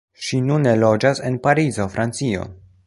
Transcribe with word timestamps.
Ŝi 0.27 0.37
nune 0.45 0.73
loĝas 0.85 1.21
en 1.31 1.39
Parizo, 1.47 1.91
Francio. 1.99 2.49